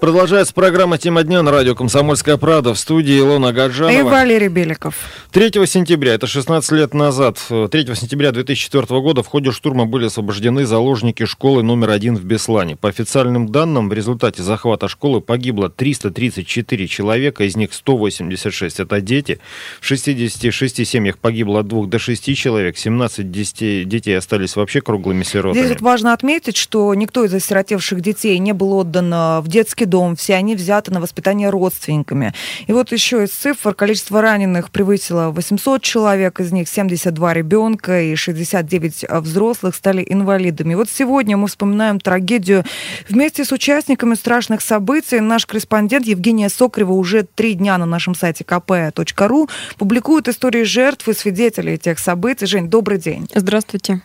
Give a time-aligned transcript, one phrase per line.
[0.00, 3.98] Продолжается программа «Тема дня» на радио «Комсомольская правда» в студии Илона Гаджанова.
[3.98, 4.94] И Валерий Беликов.
[5.32, 10.66] 3 сентября, это 16 лет назад, 3 сентября 2004 года в ходе штурма были освобождены
[10.66, 12.76] заложники школы номер один в Беслане.
[12.76, 19.40] По официальным данным, в результате захвата школы погибло 334 человека, из них 186 это дети.
[19.80, 25.60] В 66 семьях погибло от 2 до 6 человек, 17 детей остались вообще круглыми сиротами.
[25.60, 29.87] Здесь вот важно отметить, что никто из осиротевших детей не был отдан э, в детский
[29.88, 32.32] дом, все они взяты на воспитание родственниками.
[32.66, 38.14] И вот еще из цифр количество раненых превысило 800 человек, из них 72 ребенка и
[38.14, 40.72] 69 взрослых стали инвалидами.
[40.72, 42.64] И вот сегодня мы вспоминаем трагедию
[43.08, 45.20] вместе с участниками страшных событий.
[45.20, 51.14] Наш корреспондент Евгения Сокрева уже три дня на нашем сайте kp.ru публикует истории жертв и
[51.14, 52.46] свидетелей этих событий.
[52.46, 53.28] Жень, добрый день.
[53.34, 54.02] Здравствуйте.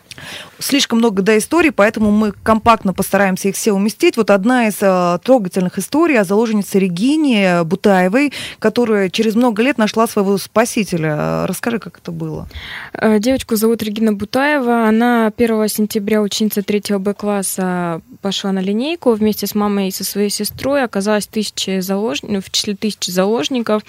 [0.58, 4.16] Слишком много до историй, поэтому мы компактно постараемся их все уместить.
[4.16, 9.78] Вот одна из э, трогательных замечательных историй о заложнице Регине Бутаевой, которая через много лет
[9.78, 11.46] нашла своего спасителя.
[11.46, 12.48] Расскажи, как это было.
[12.92, 14.88] Э, девочку зовут Регина Бутаева.
[14.88, 20.30] Она 1 сентября ученица 3 Б-класса пошла на линейку вместе с мамой и со своей
[20.30, 20.82] сестрой.
[20.84, 23.82] Оказалось тысячи заложников, ну, в числе тысячи заложников.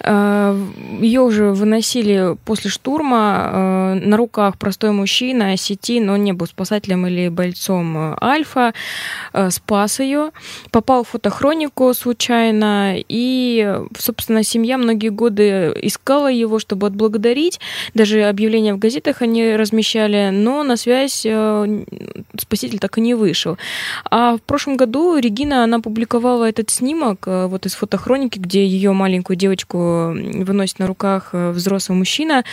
[0.00, 0.56] Э,
[1.00, 3.50] Ее уже выносили после штурма.
[3.52, 8.72] Э, на руках простой мужчина, осетин, он не был спасателем или бойцом Альфа.
[9.50, 10.30] Спас ее.
[10.70, 17.60] Попал в фотохронику случайно, и, собственно, семья многие годы искала его, чтобы отблагодарить.
[17.94, 21.84] Даже объявления в газетах они размещали, но на связь э,
[22.38, 23.58] спаситель так и не вышел.
[24.10, 28.92] А в прошлом году Регина, она публиковала этот снимок э, вот из фотохроники, где ее
[28.92, 32.44] маленькую девочку выносит на руках э, взрослый мужчина,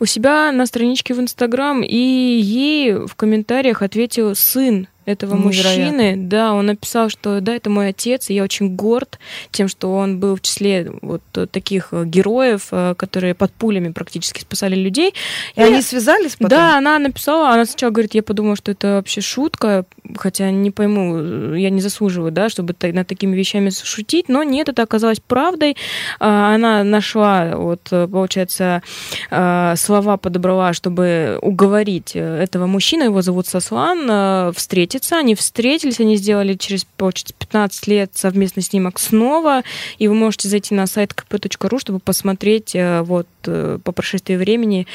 [0.00, 6.14] у себя на страничке в Инстаграм, и ей в комментариях ответил сын этого мужчины.
[6.16, 9.18] Да, он написал, что да, это мой отец, и я очень горд
[9.50, 14.40] тем, что он был в числе вот таких э, героев, э, которые под пулями практически
[14.40, 15.14] спасали людей.
[15.56, 16.48] И, и они связались потом?
[16.48, 19.84] Да, она написала, она сначала говорит, я подумала, что это вообще шутка,
[20.16, 24.68] хотя не пойму, э, я не заслуживаю, да, чтобы над такими вещами шутить, но нет,
[24.68, 25.76] это оказалось правдой.
[26.20, 28.82] А, она нашла, вот, получается,
[29.30, 35.18] слова подобрала, чтобы уговорить этого мужчину, его зовут Сослан, встретить встретиться.
[35.18, 39.62] Они встретились, они сделали через, получается, 15 лет совместный снимок снова.
[39.98, 44.86] И вы можете зайти на сайт kp.ru, чтобы посмотреть э, вот э, по прошествии времени.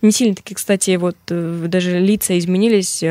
[0.00, 3.02] Не сильно таки, кстати, вот э, даже лица изменились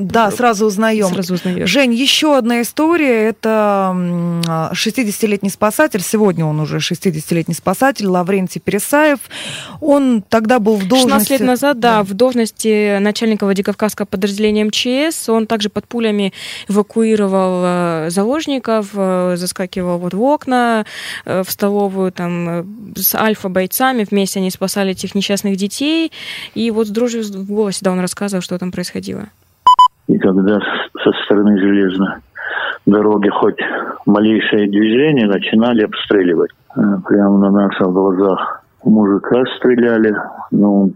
[0.00, 1.08] да, сразу узнаем.
[1.08, 1.68] Сразу узнаешь.
[1.68, 3.28] Жень, еще одна история.
[3.28, 6.00] Это 60-летний спасатель.
[6.00, 9.18] Сегодня он уже 60-летний спасатель Лаврентий Пересаев.
[9.82, 11.10] Он тогда был в должности...
[11.10, 12.02] 16 лет назад, да, да.
[12.04, 15.28] в должности начальника Владикавказского подразделения МЧС.
[15.28, 16.32] Он также под пулями
[16.68, 20.86] эвакуировал э, заложников, э, заскакивал вот в окна,
[21.26, 24.06] э, в столовую там с альфа-бойцами.
[24.10, 26.10] Вместе они спасали этих несчастных детей.
[26.54, 29.28] И вот с дрожью в голосе, да, он рассказывал, что там происходило.
[30.10, 30.58] И когда
[31.04, 32.08] со стороны железной
[32.84, 33.60] дороги хоть
[34.06, 36.50] малейшее движение начинали обстреливать.
[36.76, 40.12] Э, прямо на наших глазах мужика стреляли,
[40.50, 40.88] но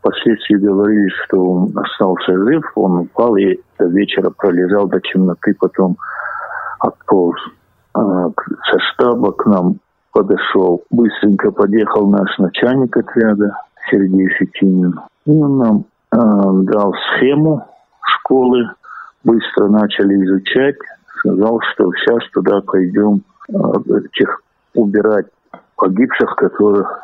[0.00, 5.96] впоследствии говорили, что он остался жив, он упал и до вечера пролежал до темноты, потом
[6.80, 7.40] отполз.
[7.94, 9.76] А со штаба к нам
[10.12, 13.56] подошел, быстренько подъехал наш начальник отряда
[13.90, 15.00] Сергей Фетинин.
[15.24, 16.18] И он нам э,
[16.72, 17.64] дал схему,
[18.30, 18.70] школы
[19.24, 20.76] быстро начали изучать.
[21.18, 24.40] Сказал, что сейчас туда пойдем этих
[24.74, 25.26] убирать
[25.76, 27.02] погибших, которых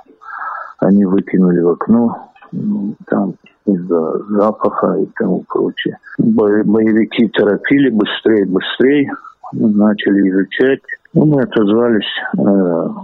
[0.78, 3.34] они выкинули в окно, ну, там
[3.66, 5.98] из-за запаха и тому прочее.
[6.18, 9.10] Боевики торопили быстрее, быстрее,
[9.52, 10.80] начали изучать.
[11.12, 12.04] Ну, мы отозвались
[12.38, 12.40] э,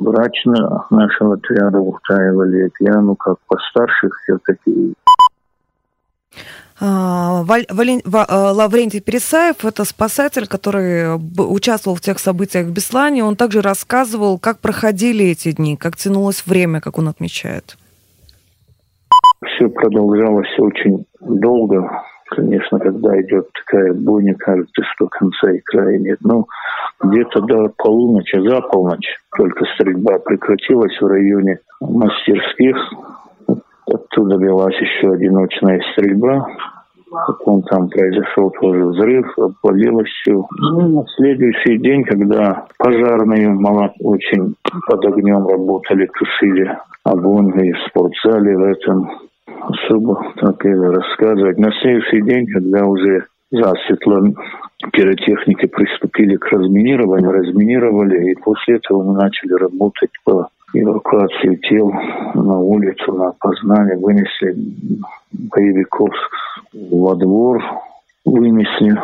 [0.00, 0.44] врач
[0.90, 1.80] нашего отряда
[2.80, 4.94] я, ну, как постарше все-таки
[6.84, 13.22] а, а, Лаврентий Пересаев– это спасатель, который участвовал в тех событиях в Беслане.
[13.22, 17.76] Он также рассказывал, как проходили эти дни, как тянулось время, как он отмечает.
[19.46, 21.88] Все продолжалось очень долго.
[22.30, 26.18] Конечно, когда идет такая бойня, кажется, что конца и края нет.
[26.22, 26.46] Но
[27.00, 29.06] где-то до полуночи, за полночь
[29.36, 32.76] только стрельба прекратилась в районе мастерских.
[33.86, 36.48] Оттуда велась еще одиночная стрельба.
[37.12, 40.46] Потом там произошел тоже взрыв, обвалилось все.
[40.58, 44.54] Ну, на следующий день, когда пожарные мало очень
[44.88, 46.70] под огнем работали, тушили
[47.04, 49.10] огонь и в спортзале в этом,
[49.60, 51.58] особо так и рассказывать.
[51.58, 54.22] На следующий день, когда уже засветло
[54.92, 61.92] пиротехники приступили к разминированию, разминировали, и после этого мы начали работать по эвакуации тел
[62.34, 64.56] на улицу, на опознание, вынесли
[65.32, 66.10] боевиков
[66.72, 67.62] во двор,
[68.24, 68.96] вынесли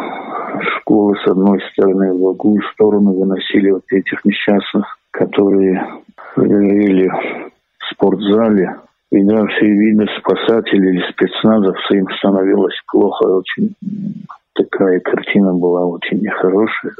[0.77, 5.87] школы с одной стороны, в другую сторону выносили вот этих несчастных, которые
[6.37, 8.77] жили в спортзале.
[9.11, 13.25] И да, все видно, спасатели или спецназовцы, им становилось плохо.
[13.25, 13.75] Очень
[14.53, 16.93] такая картина была очень нехорошая.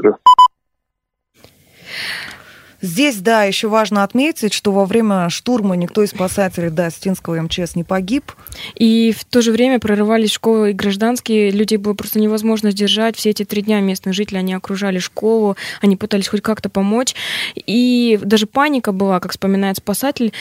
[2.81, 7.75] Здесь, да, еще важно отметить, что во время штурма никто из спасателей да, Стинского МЧС
[7.75, 8.33] не погиб.
[8.77, 11.51] И в то же время прорывались школы и гражданские.
[11.51, 13.17] Людей было просто невозможно сдержать.
[13.17, 17.17] Все эти три дня местные жители, они окружали школу, они пытались хоть как-то помочь.
[17.57, 20.33] И даже паника была, как вспоминает спасатель.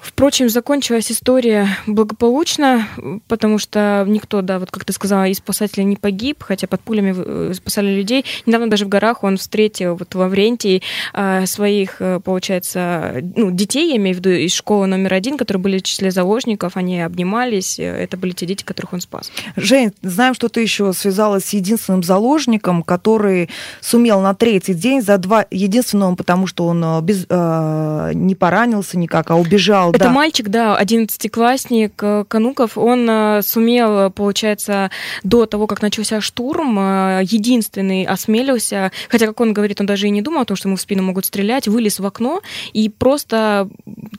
[0.00, 2.88] Впрочем, закончилась история благополучно,
[3.28, 7.14] потому что никто, да, вот как ты сказала, из спасателей не погиб, хотя под пулями
[7.16, 8.24] э, спасали людей.
[8.46, 10.82] Недавно даже в горах он встретил вот в Лаврентии
[11.12, 15.62] э, своих, э, получается, ну, детей, я имею в виду, из школы номер один, которые
[15.62, 19.30] были в числе заложников, они обнимались, это были те дети, которых он спас.
[19.56, 23.50] Жень, знаем, что ты еще связалась с единственным заложником, который
[23.80, 29.30] сумел на третий день за два, единственного, потому что он без, э, не поранился никак,
[29.30, 30.10] а убежал это да.
[30.10, 32.78] мальчик, да, одиннадцатиклассник э, Кануков.
[32.78, 34.90] Он э, сумел, получается,
[35.22, 40.10] до того, как начался штурм, э, единственный осмелился, хотя, как он говорит, он даже и
[40.10, 42.40] не думал о том, что ему в спину могут стрелять, вылез в окно
[42.72, 43.68] и просто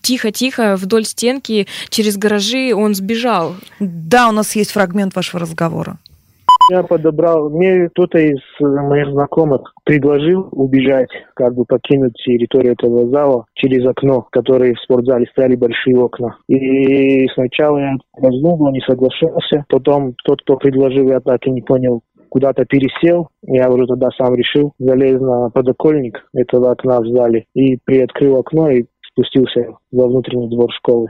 [0.02, 3.56] тихо-тихо вдоль стенки через гаражи он сбежал.
[3.80, 5.98] Да, у нас есть фрагмент вашего разговора.
[6.72, 13.46] Я подобрал, мне кто-то из моих знакомых предложил убежать, как бы покинуть территорию этого зала
[13.54, 16.38] через окно, которые в спортзале стояли большие окна.
[16.48, 19.64] И сначала я раздумывал, не соглашался.
[19.70, 23.30] Потом тот, кто предложил, я так и не понял, куда-то пересел.
[23.48, 28.70] Я уже тогда сам решил, залез на подоконник этого окна в зале и приоткрыл окно
[28.72, 31.10] и спустился во внутренний двор школы.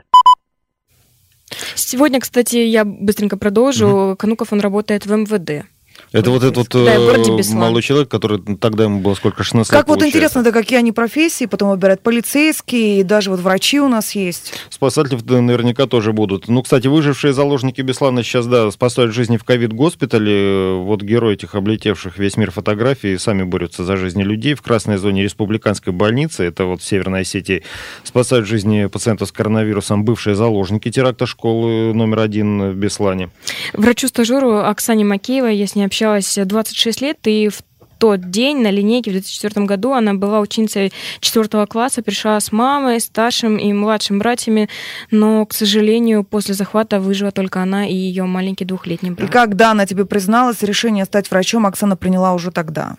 [1.74, 3.86] Сегодня, кстати, я быстренько продолжу.
[3.88, 4.16] Угу.
[4.16, 5.66] Кануков, он работает в МВД.
[6.12, 9.88] Это вот этот вот да, э, молодой человек, который тогда ему было сколько, 16 Как
[9.88, 14.14] вот интересно, да, какие они профессии, потом выбирают полицейские, и даже вот врачи у нас
[14.14, 14.54] есть.
[14.70, 16.48] Спасатели наверняка тоже будут.
[16.48, 20.74] Ну, кстати, выжившие заложники Беслана сейчас, да, спасают жизни в ковид-госпитале.
[20.74, 25.22] Вот герои этих облетевших весь мир фотографий сами борются за жизни людей в красной зоне
[25.22, 26.44] республиканской больницы.
[26.44, 27.62] Это вот в Северной Осетии.
[28.04, 33.30] Спасают жизни пациентов с коронавирусом бывшие заложники теракта школы номер один в Беслане.
[33.72, 37.62] Врачу-стажеру Оксане Макеевой я с ней общалась 26 лет, и в
[37.98, 43.00] тот день на линейке в 2004 году она была ученицей 4 класса, пришла с мамой,
[43.00, 44.68] старшим и младшим братьями,
[45.10, 49.28] но, к сожалению, после захвата выжила только она и ее маленький двухлетний брат.
[49.28, 52.96] И когда она тебе призналась, решение стать врачом Оксана приняла уже тогда?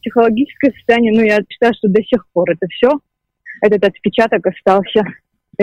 [0.00, 2.90] Психологическое состояние, ну, я считаю, что до сих пор это все,
[3.60, 5.02] этот отпечаток остался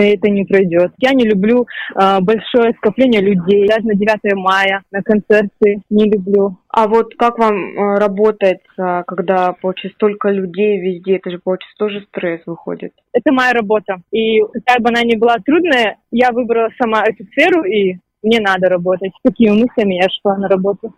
[0.02, 0.92] это не пройдет.
[0.98, 6.58] Я не люблю э, большое скопление людей, даже на 9 мая, на концерты не люблю.
[6.68, 11.16] А вот как вам э, работает, когда, получается, столько людей везде?
[11.16, 12.92] Это же, получается, тоже стресс выходит.
[13.12, 13.96] Это моя работа.
[14.12, 18.68] И какая бы она ни была трудная, я выбрала сама эту сферу, и мне надо
[18.68, 19.12] работать.
[19.18, 20.94] С такими мыслями я шла на работу.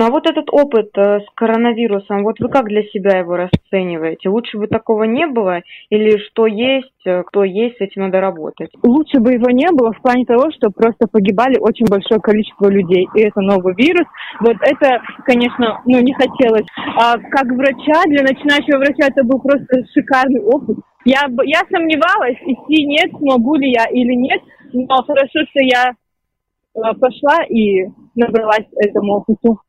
[0.00, 4.30] Ну а вот этот опыт э, с коронавирусом, вот вы как для себя его расцениваете?
[4.30, 8.70] Лучше бы такого не было или что есть, э, кто есть, с этим надо работать?
[8.82, 13.08] Лучше бы его не было в плане того, что просто погибали очень большое количество людей,
[13.14, 14.06] и это новый вирус.
[14.40, 16.64] Вот это, конечно, ну не хотелось.
[16.96, 20.78] А как врача, для начинающего врача это был просто шикарный опыт.
[21.04, 24.40] Я, я сомневалась, идти нет, смогу ли я или нет,
[24.72, 29.60] но хорошо, что я э, пошла и набралась этому опыту.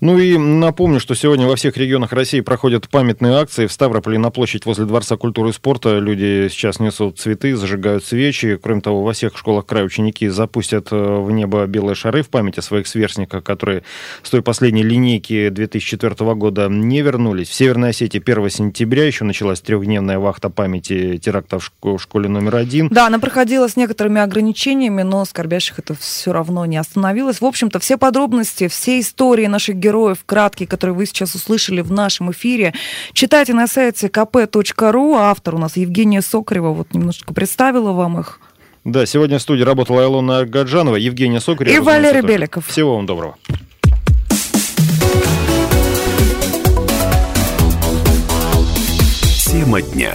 [0.00, 3.66] Ну и напомню, что сегодня во всех регионах России проходят памятные акции.
[3.66, 8.56] В Ставрополе на площадь возле Дворца культуры и спорта люди сейчас несут цветы, зажигают свечи.
[8.56, 12.56] Кроме того, во всех школах края ученики запустят э, в небо белые шары в память
[12.56, 13.82] о своих сверстниках, которые
[14.22, 17.50] с той последней линейки 2004 года не вернулись.
[17.50, 22.88] В Северной Осетии 1 сентября еще началась трехдневная вахта памяти теракта в школе номер один.
[22.88, 27.42] Да, она проходила с некоторыми ограничениями, но скорбящих это все равно не остановилось.
[27.42, 31.90] В общем-то, все подробности, все истории наших героев героев краткие, которые вы сейчас услышали в
[31.90, 32.72] нашем эфире,
[33.12, 35.16] читайте на сайте kp.ru.
[35.16, 36.70] Автор у нас Евгения Сокарева.
[36.70, 38.40] Вот немножечко представила вам их.
[38.84, 41.74] Да, сегодня в студии работала Илона Гаджанова, Евгения Сокарева.
[41.74, 42.66] И Валерий Беликов.
[42.66, 43.36] Всего вам доброго.
[49.44, 50.14] Тема дня.